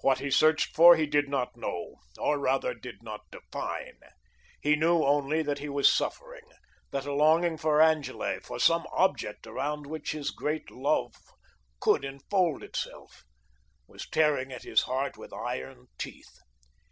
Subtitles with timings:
[0.00, 4.00] What he searched for he did not know, or, rather, did not define.
[4.60, 6.42] He knew only that he was suffering,
[6.90, 11.14] that a longing for Angele, for some object around which his great love
[11.78, 13.22] could enfold itself,
[13.86, 16.40] was tearing at his heart with iron teeth.